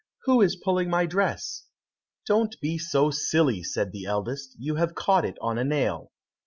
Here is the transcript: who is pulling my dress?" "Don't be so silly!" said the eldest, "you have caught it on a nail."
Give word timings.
who 0.23 0.41
is 0.41 0.55
pulling 0.55 0.89
my 0.89 1.05
dress?" 1.05 1.65
"Don't 2.25 2.55
be 2.59 2.79
so 2.79 3.11
silly!" 3.11 3.61
said 3.61 3.91
the 3.91 4.05
eldest, 4.05 4.55
"you 4.57 4.73
have 4.73 4.95
caught 4.95 5.25
it 5.25 5.37
on 5.39 5.59
a 5.59 5.63
nail." 5.63 6.11